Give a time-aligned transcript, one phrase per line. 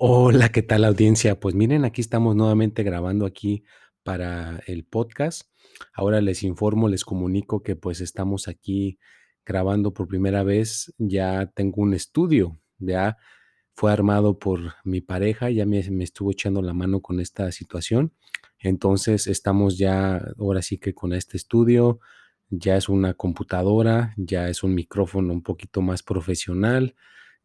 [0.00, 1.40] Hola, ¿qué tal audiencia?
[1.40, 3.64] Pues miren, aquí estamos nuevamente grabando aquí
[4.04, 5.50] para el podcast.
[5.92, 9.00] Ahora les informo, les comunico que pues estamos aquí
[9.44, 10.94] grabando por primera vez.
[10.98, 13.16] Ya tengo un estudio, ya
[13.74, 18.12] fue armado por mi pareja, ya me, me estuvo echando la mano con esta situación.
[18.60, 21.98] Entonces estamos ya, ahora sí que con este estudio,
[22.50, 26.94] ya es una computadora, ya es un micrófono un poquito más profesional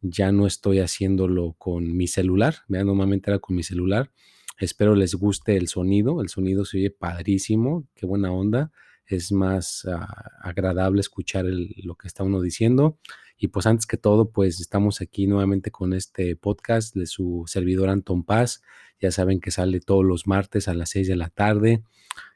[0.06, 4.10] ya no estoy haciéndolo con mi celular, vean, normalmente era con mi celular.
[4.58, 8.70] Espero les guste el sonido, el sonido se oye padrísimo, qué buena onda,
[9.06, 10.06] es más ah,
[10.42, 12.98] agradable escuchar lo que está uno diciendo.
[13.36, 17.88] Y pues antes que todo, pues estamos aquí nuevamente con este podcast de su servidor
[17.88, 18.62] Anton Paz.
[19.00, 21.82] Ya saben que sale todos los martes a las 6 de la tarde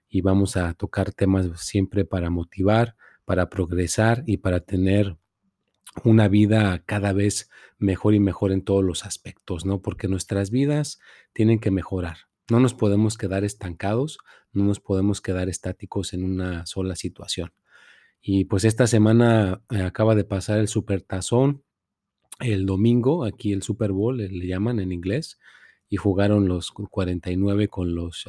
[0.08, 5.18] y vamos a tocar temas siempre para motivar, para progresar y para tener
[6.04, 9.80] una vida cada vez mejor y mejor en todos los aspectos, ¿no?
[9.80, 11.00] Porque nuestras vidas
[11.32, 12.18] tienen que mejorar.
[12.50, 14.18] No nos podemos quedar estancados,
[14.52, 17.52] no nos podemos quedar estáticos en una sola situación.
[18.20, 21.62] Y pues esta semana eh, acaba de pasar el Supertazón,
[22.40, 25.38] el domingo, aquí el Super Bowl, le llaman en inglés,
[25.88, 28.24] y jugaron los 49 con los,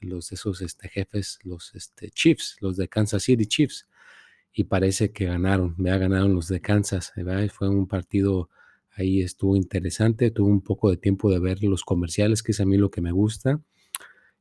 [0.00, 3.86] los esos este, jefes, los este, Chiefs, los de Kansas City Chiefs
[4.52, 7.12] y parece que ganaron, ya ganaron los de Kansas,
[7.52, 8.50] fue un partido
[8.96, 12.66] ahí estuvo interesante, tuve un poco de tiempo de ver los comerciales, que es a
[12.66, 13.62] mí lo que me gusta,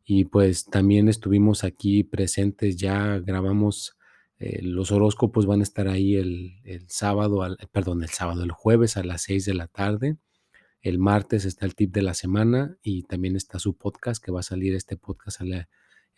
[0.04, 3.96] y pues también estuvimos aquí presentes, ya grabamos,
[4.40, 9.04] eh, los horóscopos van a estar ahí el, sábado, perdón, el sábado, el jueves a
[9.04, 10.18] las 6 de la tarde,
[10.82, 14.40] el martes está el tip de la semana y también está su podcast, que va
[14.40, 15.70] a salir este podcast a la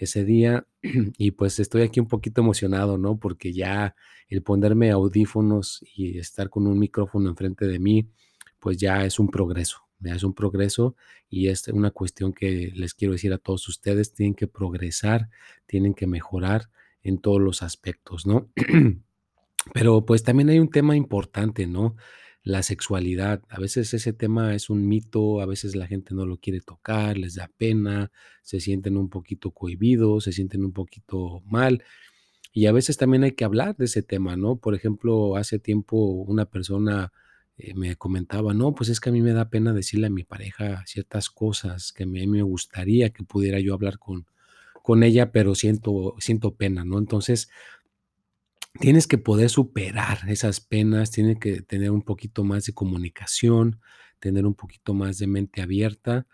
[0.05, 0.65] ese día
[1.17, 3.17] y pues estoy aquí un poquito emocionado, ¿no?
[3.17, 3.95] Porque ya
[4.29, 8.09] el ponerme audífonos y estar con un micrófono enfrente de mí,
[8.59, 10.95] pues ya es un progreso, ya es un progreso
[11.29, 15.29] y es una cuestión que les quiero decir a todos ustedes, tienen que progresar,
[15.65, 16.69] tienen que mejorar
[17.03, 18.49] en todos los aspectos, ¿no?
[19.73, 21.95] Pero pues también hay un tema importante, ¿no?
[22.43, 23.41] La sexualidad.
[23.49, 27.17] A veces ese tema es un mito, a veces la gente no lo quiere tocar,
[27.17, 31.83] les da pena, se sienten un poquito cohibidos, se sienten un poquito mal.
[32.53, 34.57] Y a veces también hay que hablar de ese tema, ¿no?
[34.57, 37.11] Por ejemplo, hace tiempo una persona
[37.57, 40.23] eh, me comentaba, no, pues es que a mí me da pena decirle a mi
[40.23, 44.25] pareja ciertas cosas que a mí me gustaría que pudiera yo hablar con,
[44.81, 46.97] con ella, pero siento, siento pena, ¿no?
[46.97, 47.49] Entonces,
[48.79, 53.79] tienes que poder superar esas penas, tienes que tener un poquito más de comunicación,
[54.19, 56.27] tener un poquito más de mente abierta,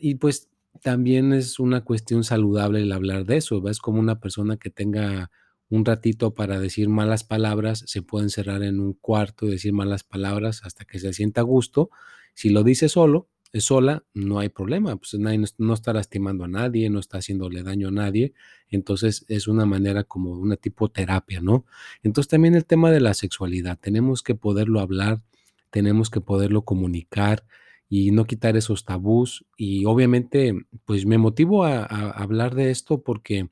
[0.00, 0.48] y pues
[0.82, 5.30] también es una cuestión saludable el hablar de eso, es como una persona que tenga
[5.68, 10.02] un ratito para decir malas palabras, se puede encerrar en un cuarto y decir malas
[10.02, 11.90] palabras hasta que se sienta a gusto.
[12.34, 16.48] Si lo dice solo, es sola, no hay problema, pues nadie, no está lastimando a
[16.48, 18.32] nadie, no está haciéndole daño a nadie,
[18.68, 21.66] entonces es una manera como una tipo terapia, ¿no?
[22.02, 25.22] Entonces también el tema de la sexualidad, tenemos que poderlo hablar,
[25.70, 27.44] tenemos que poderlo comunicar
[27.88, 33.02] y no quitar esos tabús y obviamente pues me motivo a, a hablar de esto
[33.02, 33.50] porque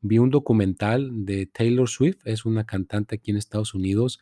[0.00, 4.20] vi un documental de Taylor Swift, es una cantante aquí en Estados Unidos,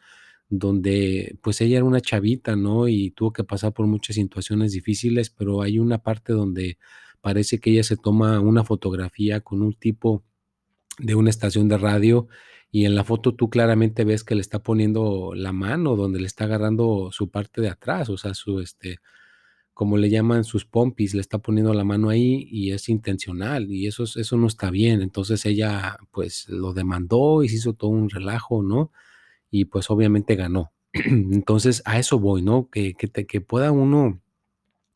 [0.53, 2.87] donde pues ella era una chavita, ¿no?
[2.87, 6.77] Y tuvo que pasar por muchas situaciones difíciles, pero hay una parte donde
[7.23, 10.23] parece que ella se toma una fotografía con un tipo
[10.99, 12.29] de una estación de radio
[12.71, 16.27] y en la foto tú claramente ves que le está poniendo la mano donde le
[16.27, 18.99] está agarrando su parte de atrás, o sea, su este
[19.75, 23.87] como le llaman sus pompis, le está poniendo la mano ahí y es intencional y
[23.87, 25.01] eso, eso no está bien.
[25.01, 28.93] Entonces ella pues lo demandó y se hizo todo un relajo, ¿no?
[29.53, 30.73] Y pues obviamente ganó.
[30.93, 32.69] Entonces a eso voy, ¿no?
[32.71, 34.21] Que, que, que pueda uno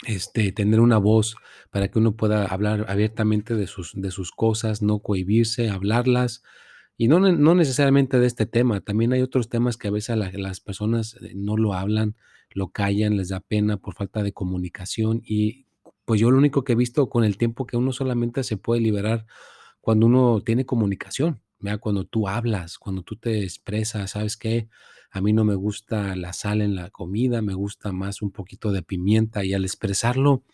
[0.05, 1.37] este, tener una voz
[1.71, 6.43] para que uno pueda hablar abiertamente de sus, de sus cosas, no cohibirse, hablarlas.
[6.97, 10.61] Y no, no necesariamente de este tema, también hay otros temas que a veces las
[10.61, 12.17] personas eh, no lo hablan,
[12.51, 15.21] lo callan, les da pena por falta de comunicación.
[15.23, 15.67] Y
[16.07, 18.81] pues yo lo único que he visto con el tiempo que uno solamente se puede
[18.81, 19.27] liberar
[19.83, 21.43] cuando uno tiene comunicación,
[21.81, 24.69] Cuando tú hablas, cuando tú te expresas, ¿sabes qué?
[25.11, 28.73] A mí no me gusta la sal en la comida, me gusta más un poquito
[28.73, 30.45] de pimienta y al expresarlo,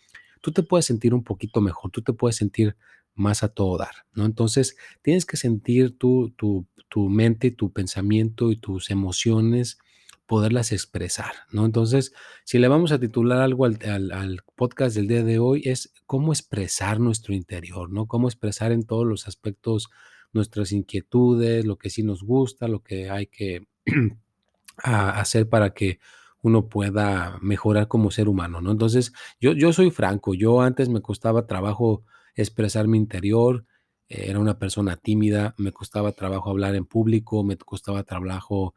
[0.41, 2.75] tú te puedes sentir un poquito mejor, tú te puedes sentir
[3.15, 4.25] más a todo dar, ¿no?
[4.25, 9.77] Entonces, tienes que sentir tu, tu, tu mente, tu pensamiento y tus emociones,
[10.25, 11.65] poderlas expresar, ¿no?
[11.65, 12.13] Entonces,
[12.45, 15.93] si le vamos a titular algo al, al- al podcast del día de hoy, es
[16.05, 18.07] cómo expresar nuestro interior, ¿no?
[18.07, 19.89] Cómo expresar en todos los aspectos
[20.33, 23.67] nuestras inquietudes, lo que sí nos gusta, lo que hay que
[24.77, 25.99] hacer para que
[26.41, 28.71] uno pueda mejorar como ser humano, ¿no?
[28.71, 32.03] Entonces, yo, yo soy franco, yo antes me costaba trabajo
[32.35, 33.65] expresar mi interior,
[34.09, 38.75] eh, era una persona tímida, me costaba trabajo hablar en público, me costaba trabajo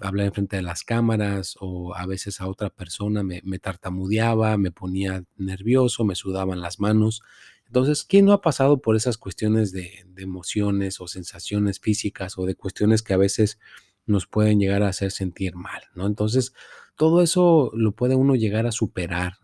[0.00, 4.56] hablar en frente de las cámaras o a veces a otra persona me, me tartamudeaba,
[4.56, 7.22] me ponía nervioso, me sudaban las manos.
[7.66, 12.54] Entonces, ¿quién no ha pasado por esas cuestiones de, emociones o sensaciones físicas o de
[12.54, 13.58] cuestiones que a veces
[14.06, 16.06] nos pueden llegar a hacer sentir mal, ¿no?
[16.06, 16.52] Entonces,
[16.96, 19.34] todo eso lo puede uno llegar a superar.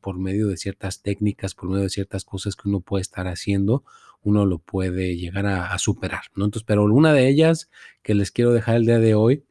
[0.00, 3.84] Por medio de ciertas técnicas, por medio de ciertas cosas que uno puede estar haciendo,
[4.22, 6.44] uno lo puede llegar a, a superar, ¿no?
[6.46, 7.68] Entonces, pero una de ellas
[8.02, 9.44] que les quiero dejar el día de hoy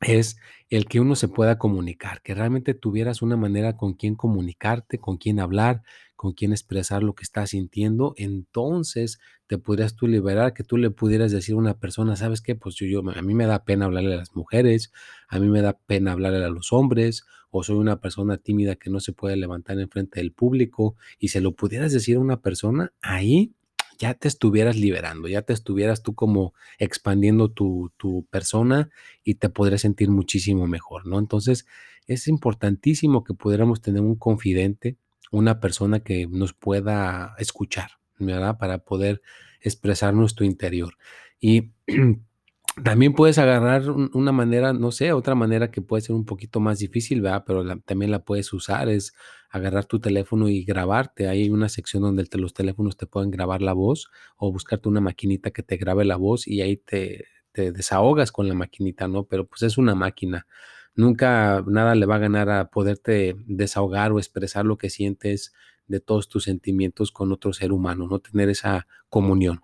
[0.00, 0.36] es
[0.70, 5.16] el que uno se pueda comunicar, que realmente tuvieras una manera con quien comunicarte, con
[5.16, 5.82] quien hablar,
[6.24, 10.90] con quien expresar lo que estás sintiendo, entonces te podrías tú liberar, que tú le
[10.90, 12.54] pudieras decir a una persona, ¿sabes qué?
[12.54, 14.90] Pues yo, yo, a mí me da pena hablarle a las mujeres,
[15.28, 18.88] a mí me da pena hablarle a los hombres, o soy una persona tímida que
[18.88, 22.40] no se puede levantar en frente del público, y se lo pudieras decir a una
[22.40, 23.52] persona, ahí
[23.98, 28.88] ya te estuvieras liberando, ya te estuvieras tú como expandiendo tu, tu persona
[29.24, 31.18] y te podrías sentir muchísimo mejor, ¿no?
[31.18, 31.66] Entonces,
[32.06, 34.96] es importantísimo que pudiéramos tener un confidente,
[35.32, 38.58] una persona que nos pueda escuchar, ¿verdad?
[38.58, 39.22] Para poder
[39.60, 40.94] expresar nuestro interior.
[41.40, 41.72] Y
[42.84, 46.60] también puedes agarrar un- una manera, no sé, otra manera que puede ser un poquito
[46.60, 47.44] más difícil, ¿verdad?
[47.46, 49.14] Pero también la puedes usar, es
[49.50, 51.28] agarrar tu teléfono y grabarte.
[51.28, 55.00] Hay una sección donde te- los teléfonos te pueden grabar la voz o buscarte una
[55.00, 59.24] maquinita que te grabe la voz y ahí te, te desahogas con la maquinita, ¿no?
[59.24, 60.46] Pero pues es una máquina.
[60.96, 65.52] Nunca nada le va a ganar a poderte desahogar o expresar lo que sientes
[65.86, 69.62] de todos tus sentimientos con otro ser humano, no tener esa comunión.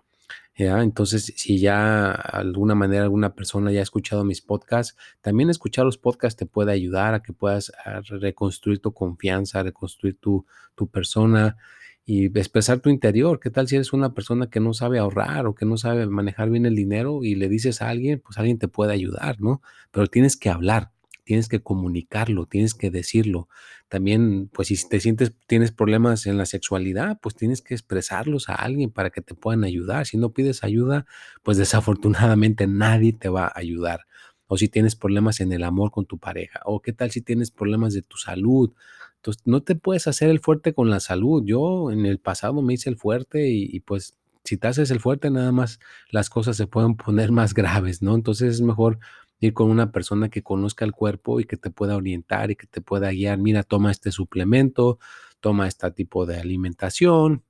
[0.55, 0.81] ¿ya?
[0.83, 5.97] Entonces, si ya alguna manera alguna persona ya ha escuchado mis podcasts, también escuchar los
[5.97, 10.45] podcasts te puede ayudar a que puedas a reconstruir tu confianza, reconstruir tu,
[10.75, 11.57] tu persona
[12.05, 13.39] y expresar tu interior.
[13.39, 16.49] ¿Qué tal si eres una persona que no sabe ahorrar o que no sabe manejar
[16.49, 19.61] bien el dinero y le dices a alguien, pues alguien te puede ayudar, ¿no?
[19.91, 20.91] Pero tienes que hablar.
[21.31, 23.47] Tienes que comunicarlo, tienes que decirlo.
[23.87, 28.55] También, pues si te sientes, tienes problemas en la sexualidad, pues tienes que expresarlos a
[28.55, 30.05] alguien para que te puedan ayudar.
[30.05, 31.05] Si no pides ayuda,
[31.41, 34.01] pues desafortunadamente nadie te va a ayudar.
[34.47, 37.49] O si tienes problemas en el amor con tu pareja, o qué tal si tienes
[37.49, 38.73] problemas de tu salud.
[39.15, 41.43] Entonces, no te puedes hacer el fuerte con la salud.
[41.45, 44.99] Yo en el pasado me hice el fuerte y, y pues si te haces el
[44.99, 45.79] fuerte, nada más
[46.09, 48.15] las cosas se pueden poner más graves, ¿no?
[48.15, 48.99] Entonces es mejor
[49.41, 52.67] ir con una persona que conozca el cuerpo y que te pueda orientar y que
[52.67, 53.39] te pueda guiar.
[53.39, 54.99] Mira, toma este suplemento,
[55.41, 57.43] toma este tipo de alimentación,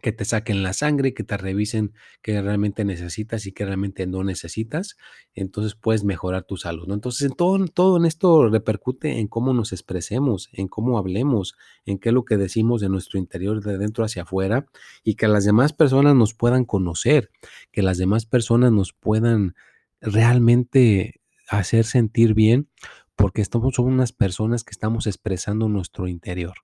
[0.00, 1.92] que te saquen la sangre, que te revisen
[2.22, 4.96] qué realmente necesitas y qué realmente no necesitas.
[5.34, 6.90] Entonces puedes mejorar tu salud.
[6.90, 11.98] Entonces, en todo, todo en esto repercute en cómo nos expresemos, en cómo hablemos, en
[11.98, 14.66] qué es lo que decimos de nuestro interior, de dentro hacia afuera,
[15.02, 17.30] y que las demás personas nos puedan conocer,
[17.72, 19.54] que las demás personas nos puedan
[20.00, 22.68] realmente hacer sentir bien,
[23.16, 26.54] porque estamos, somos unas personas que estamos expresando nuestro interior.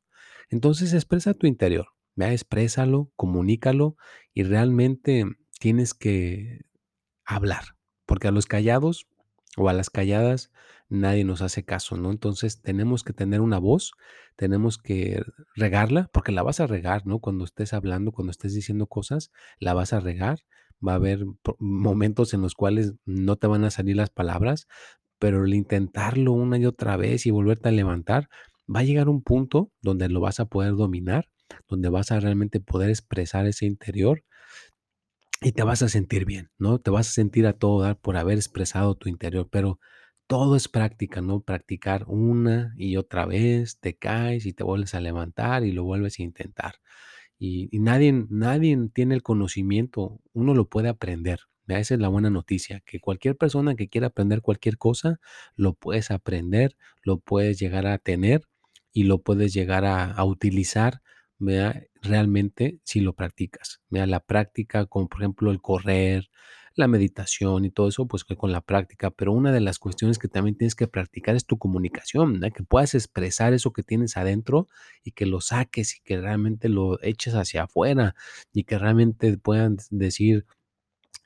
[0.50, 2.32] Entonces, expresa tu interior, ¿ya?
[2.32, 3.96] Exprésalo, comunícalo
[4.34, 5.24] y realmente
[5.58, 6.66] tienes que
[7.24, 7.76] hablar,
[8.06, 9.08] porque a los callados
[9.56, 10.50] o a las calladas
[10.88, 12.10] nadie nos hace caso, ¿no?
[12.10, 13.92] Entonces tenemos que tener una voz,
[14.36, 15.22] tenemos que
[15.54, 17.20] regarla, porque la vas a regar, ¿no?
[17.20, 20.40] Cuando estés hablando, cuando estés diciendo cosas, la vas a regar.
[20.86, 21.24] Va a haber
[21.58, 24.66] momentos en los cuales no te van a salir las palabras,
[25.18, 28.28] pero el intentarlo una y otra vez y volverte a levantar,
[28.74, 31.28] va a llegar un punto donde lo vas a poder dominar,
[31.68, 34.24] donde vas a realmente poder expresar ese interior
[35.40, 36.78] y te vas a sentir bien, ¿no?
[36.80, 39.78] Te vas a sentir a todo dar por haber expresado tu interior, pero
[40.26, 41.40] todo es práctica, ¿no?
[41.42, 46.18] Practicar una y otra vez, te caes y te vuelves a levantar y lo vuelves
[46.18, 46.76] a intentar.
[47.38, 51.40] Y, y nadie, nadie tiene el conocimiento, uno lo puede aprender.
[51.66, 55.18] Esa es la buena noticia, que cualquier persona que quiera aprender cualquier cosa,
[55.56, 58.42] lo puedes aprender, lo puedes llegar a tener
[58.92, 61.00] y lo puedes llegar a, a utilizar
[61.38, 61.84] ¿verdad?
[62.02, 63.80] realmente si lo practicas.
[63.90, 64.08] ¿verdad?
[64.08, 66.30] La práctica, como por ejemplo el correr,
[66.76, 70.28] la meditación y todo eso, pues con la práctica, pero una de las cuestiones que
[70.28, 74.68] también tienes que practicar es tu comunicación, que puedas expresar eso que tienes adentro
[75.04, 78.14] y que lo saques y que realmente lo eches hacia afuera
[78.52, 80.46] y que realmente puedan decir,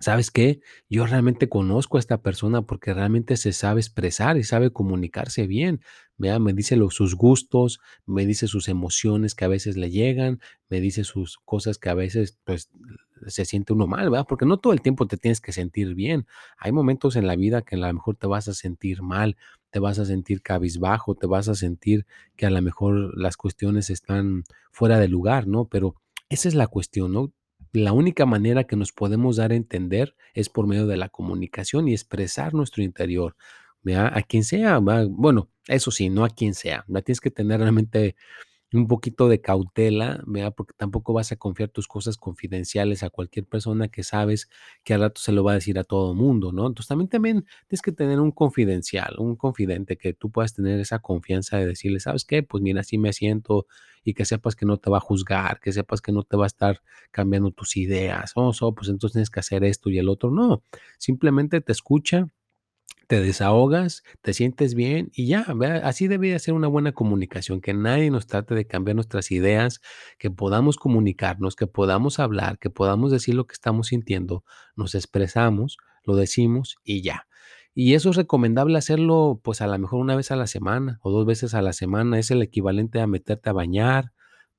[0.00, 0.60] ¿Sabes qué?
[0.88, 5.80] Yo realmente conozco a esta persona porque realmente se sabe expresar y sabe comunicarse bien.
[6.18, 11.04] Me dice sus gustos, me dice sus emociones que a veces le llegan, me dice
[11.04, 12.70] sus cosas que a veces pues
[13.26, 14.26] se siente uno mal, ¿verdad?
[14.28, 16.26] Porque no todo el tiempo te tienes que sentir bien.
[16.58, 19.36] Hay momentos en la vida que a lo mejor te vas a sentir mal,
[19.70, 22.04] te vas a sentir cabizbajo, te vas a sentir
[22.36, 25.66] que a lo mejor las cuestiones están fuera de lugar, ¿no?
[25.66, 25.94] Pero
[26.28, 27.32] esa es la cuestión, ¿no?
[27.72, 31.88] la única manera que nos podemos dar a entender es por medio de la comunicación
[31.88, 33.36] y expresar nuestro interior.
[33.96, 36.84] A quien sea, bueno, eso sí, no a quien sea.
[37.04, 38.16] Tienes que tener realmente
[38.72, 40.54] un poquito de cautela, ¿verdad?
[40.56, 44.48] porque tampoco vas a confiar tus cosas confidenciales a cualquier persona que sabes
[44.84, 46.66] que al rato se lo va a decir a todo mundo, ¿no?
[46.66, 50.98] Entonces también, también tienes que tener un confidencial, un confidente que tú puedas tener esa
[51.00, 52.42] confianza de decirle, ¿sabes qué?
[52.42, 53.66] Pues mira, así me siento
[54.04, 56.44] y que sepas que no te va a juzgar, que sepas que no te va
[56.44, 60.30] a estar cambiando tus ideas, oh, pues entonces tienes que hacer esto y el otro,
[60.30, 60.62] no,
[60.98, 62.28] simplemente te escucha
[63.08, 65.46] te desahogas, te sientes bien y ya,
[65.82, 69.80] así debe ser una buena comunicación, que nadie nos trate de cambiar nuestras ideas,
[70.18, 74.44] que podamos comunicarnos, que podamos hablar, que podamos decir lo que estamos sintiendo,
[74.76, 77.26] nos expresamos, lo decimos y ya.
[77.74, 81.10] Y eso es recomendable hacerlo pues a lo mejor una vez a la semana o
[81.10, 84.12] dos veces a la semana, es el equivalente a meterte a bañar,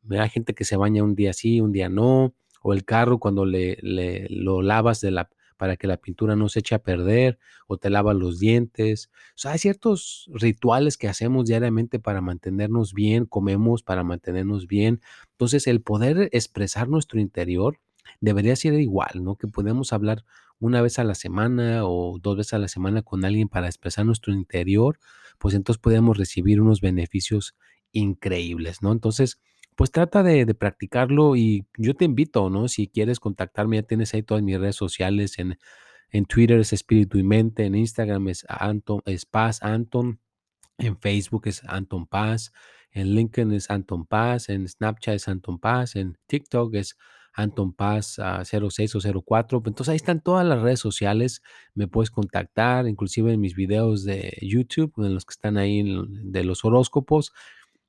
[0.09, 3.45] hay gente que se baña un día sí, un día no, o el carro cuando
[3.45, 5.29] le, le lo lavas de la
[5.59, 7.37] para que la pintura no se eche a perder
[7.67, 9.11] o te lava los dientes.
[9.35, 15.01] O sea, hay ciertos rituales que hacemos diariamente para mantenernos bien, comemos para mantenernos bien.
[15.31, 17.77] Entonces, el poder expresar nuestro interior
[18.21, 19.35] debería ser igual, ¿no?
[19.35, 20.23] Que podemos hablar
[20.59, 24.05] una vez a la semana o dos veces a la semana con alguien para expresar
[24.05, 24.97] nuestro interior,
[25.39, 27.57] pues entonces podemos recibir unos beneficios
[27.91, 28.93] increíbles, ¿no?
[28.93, 29.41] Entonces,
[29.79, 32.67] pues trata de, practicarlo y yo te invito, ¿no?
[32.67, 35.39] Si quieres contactarme, ya tienes ahí todas mis redes sociales.
[35.39, 35.57] En,
[36.09, 40.19] en Twitter es Espíritu y Mente, en Instagram es, Anton, es Paz Anton,
[40.79, 42.51] en Facebook es Anton Paz,
[42.91, 46.97] en LinkedIn es Anton Paz, en Snapchat es Anton Paz, en TikTok es
[47.33, 49.63] Anton Paz 06 ah, o 04.
[49.65, 51.41] Entonces ahí están todas las redes sociales,
[51.73, 56.43] me puedes contactar, inclusive en mis videos de YouTube, en los que están ahí de
[56.43, 57.31] los horóscopos.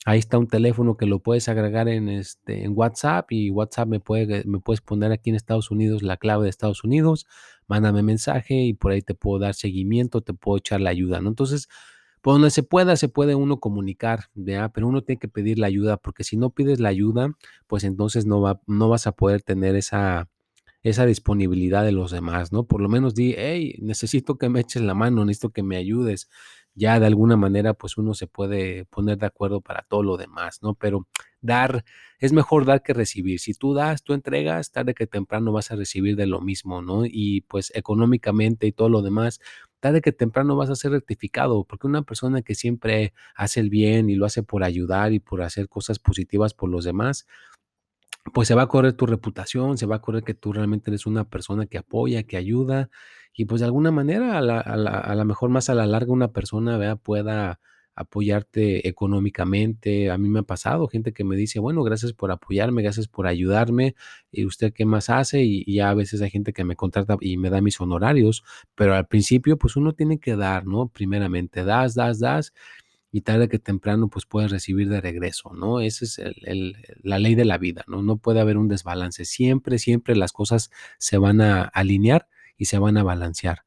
[0.07, 4.00] Ahí está un teléfono que lo puedes agregar en, este, en WhatsApp y WhatsApp me,
[4.00, 7.26] puede, me puedes poner aquí en Estados Unidos la clave de Estados Unidos,
[7.69, 11.28] mándame mensaje y por ahí te puedo dar seguimiento, te puedo echar la ayuda, ¿no?
[11.28, 11.69] Entonces,
[12.23, 14.30] por donde se pueda, se puede uno comunicar,
[14.73, 17.33] pero uno tiene que pedir la ayuda, porque si no pides la ayuda,
[17.66, 20.28] pues entonces no, va, no vas a poder tener esa,
[20.83, 22.64] esa disponibilidad de los demás, ¿no?
[22.64, 26.28] Por lo menos di, hey, necesito que me eches la mano, necesito que me ayudes
[26.75, 30.61] ya de alguna manera pues uno se puede poner de acuerdo para todo lo demás,
[30.62, 30.75] ¿no?
[30.75, 31.07] Pero
[31.41, 31.85] dar,
[32.19, 33.41] es mejor dar que recibir.
[33.41, 37.03] Si tú das, tú entregas, tarde que temprano vas a recibir de lo mismo, ¿no?
[37.07, 39.41] Y pues económicamente y todo lo demás,
[39.81, 44.11] tarde que temprano vas a ser rectificado, porque una persona que siempre hace el bien
[44.11, 47.27] y lo hace por ayudar y por hacer cosas positivas por los demás,
[48.35, 51.07] pues se va a correr tu reputación, se va a correr que tú realmente eres
[51.07, 52.91] una persona que apoya, que ayuda
[53.35, 56.77] y pues de alguna manera a la, a mejor más a la larga una persona
[56.77, 56.97] ¿vea?
[56.97, 57.61] pueda
[58.00, 60.11] apoyarte económicamente.
[60.11, 63.27] A mí me ha pasado gente que me dice, bueno, gracias por apoyarme, gracias por
[63.27, 63.95] ayudarme,
[64.33, 67.37] y usted qué más hace, y, y, a veces hay gente que me contrata y
[67.37, 68.43] me da mis honorarios,
[68.75, 70.89] pero al principio pues uno tiene que dar, ¿no?
[70.89, 72.53] Primeramente, das, das, das,
[73.12, 75.81] y tarde que temprano pues puedes recibir de regreso, ¿no?
[75.81, 78.02] Esa es el, la ley de la vida, ¿no?
[78.02, 79.25] No puede haber un desbalance.
[79.25, 83.64] Siempre, siempre las cosas se van a alinear y se van a balancear.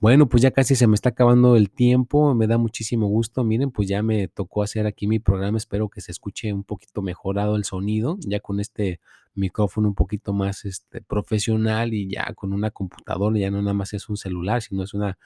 [0.00, 3.44] Bueno, pues ya casi se me está acabando el tiempo, me da muchísimo gusto.
[3.44, 7.00] Miren, pues ya me tocó hacer aquí mi programa, espero que se escuche un poquito
[7.00, 9.00] mejorado el sonido, ya con este
[9.34, 13.94] micrófono un poquito más este, profesional y ya con una computadora, ya no nada más
[13.94, 15.16] es un celular, sino es una,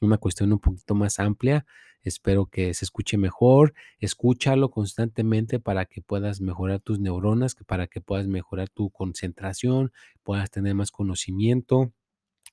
[0.00, 1.66] una cuestión un poquito más amplia.
[2.02, 3.74] Espero que se escuche mejor.
[4.00, 9.92] Escúchalo constantemente para que puedas mejorar tus neuronas, para que puedas mejorar tu concentración,
[10.22, 11.92] puedas tener más conocimiento.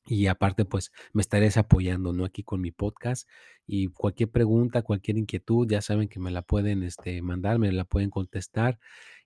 [0.05, 2.25] Y aparte, pues me estaréis apoyando, ¿no?
[2.25, 3.29] Aquí con mi podcast.
[3.67, 7.85] Y cualquier pregunta, cualquier inquietud, ya saben que me la pueden este, mandar, me la
[7.85, 8.79] pueden contestar.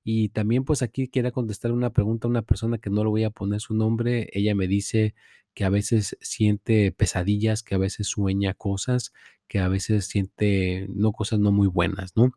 [0.04, 3.24] Y también, pues aquí quiera contestar una pregunta a una persona que no le voy
[3.24, 4.30] a poner su nombre.
[4.34, 5.16] Ella me dice
[5.54, 9.14] que a veces siente pesadillas, que a veces sueña cosas,
[9.48, 12.32] que a veces siente no cosas no muy buenas, ¿no?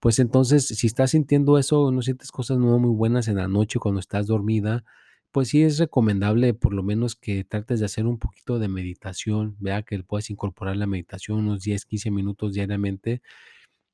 [0.00, 3.78] Pues entonces, si estás sintiendo eso, no sientes cosas no muy buenas en la noche
[3.80, 4.84] cuando estás dormida,
[5.32, 9.56] pues sí es recomendable por lo menos que trates de hacer un poquito de meditación,
[9.60, 13.22] vea que puedes incorporar la meditación unos 10, 15 minutos diariamente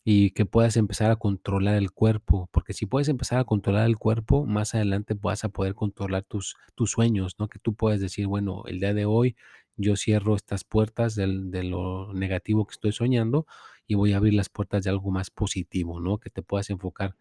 [0.04, 3.96] y que puedas empezar a controlar el cuerpo, porque si puedes empezar a controlar el
[3.98, 7.48] cuerpo, más adelante vas a poder controlar tus, tus sueños, ¿no?
[7.48, 9.36] Que tú puedes decir, bueno, el día de hoy
[9.76, 13.46] yo cierro estas puertas del- de lo negativo que estoy soñando
[13.86, 16.18] y voy a abrir las puertas de algo más positivo, ¿no?
[16.18, 17.16] Que te puedas enfocar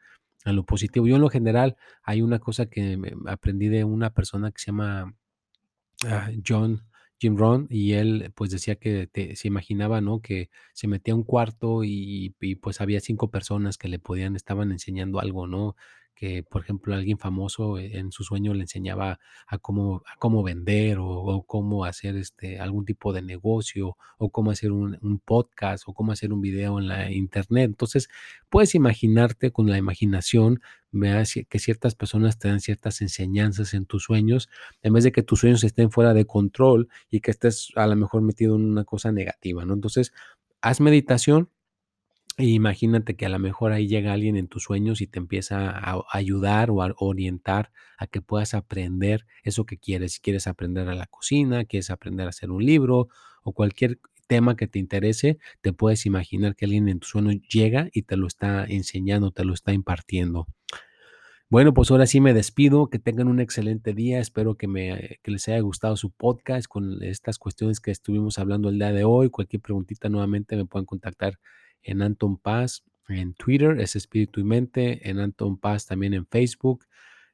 [0.45, 1.07] a lo positivo.
[1.07, 5.15] Yo en lo general hay una cosa que aprendí de una persona que se llama
[6.07, 6.83] ah, John
[7.23, 10.21] Jim Rohn y él pues decía que te- se imaginaba, ¿no?
[10.21, 14.35] Que se metía a un cuarto y, y, pues había cinco personas que le podían,
[14.35, 15.75] estaban enseñando algo, ¿no?
[16.15, 20.43] Que por ejemplo alguien famoso eh, en su sueño le enseñaba a cómo, a cómo
[20.43, 25.93] vender o, cómo hacer este algún tipo de negocio o cómo hacer un, podcast o
[25.93, 27.65] cómo hacer un video en la internet.
[27.65, 28.09] Entonces
[28.49, 34.03] puedes imaginarte con la imaginación, veas que ciertas personas te dan ciertas enseñanzas en tus
[34.03, 34.49] sueños
[34.81, 37.95] en vez de que tus sueños estén fuera de control y que estés a lo
[37.95, 39.73] mejor metido en una cosa negativa, ¿no?
[39.73, 40.13] Entonces,
[40.61, 41.49] haz meditación
[42.37, 46.03] imagínate que a lo mejor ahí llega alguien en tus sueños y te empieza a
[46.13, 50.13] a ayudar o a orientar a que puedas aprender eso que quieres.
[50.13, 53.09] Si quieres aprender a la cocina, quieres aprender a hacer un libro
[53.43, 57.89] o cualquier tema que te interese, te puedes imaginar que alguien en tus sueños llega
[57.93, 60.47] y te lo está enseñando, te lo está impartiendo.
[61.49, 65.29] Bueno, pues ahora sí me despido, que tengan un excelente día, espero que, me, que
[65.29, 69.29] les haya gustado su podcast con estas cuestiones que estuvimos hablando el día de hoy.
[69.29, 71.37] Cualquier preguntita nuevamente me pueden contactar
[71.83, 76.85] en Anton Paz en Twitter, es Espíritu y Mente, en Anton Paz también en Facebook,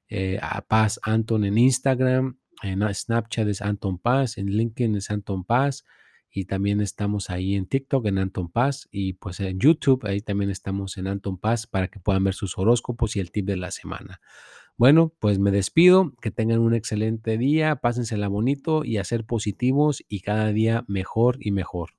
[0.08, 5.44] eh, a Paz Anton en Instagram, en Snapchat es Anton Paz, en LinkedIn es Anton
[5.44, 5.86] Paz
[6.32, 10.50] y también estamos ahí en TikTok en Anton Paz y pues en YouTube ahí también
[10.50, 13.72] estamos en Anton Paz para que puedan ver sus horóscopos y el tip de la
[13.72, 14.20] semana.
[14.78, 20.04] Bueno, pues me despido, que tengan un excelente día, pásensela bonito y a ser positivos
[20.08, 21.99] y cada día mejor y mejor.